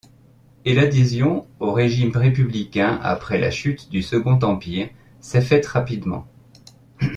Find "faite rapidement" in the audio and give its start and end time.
5.41-6.25